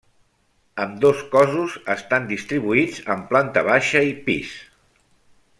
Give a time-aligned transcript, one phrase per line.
[0.85, 4.59] Ambdós cossos estan distribuïts en planta baixa i pis.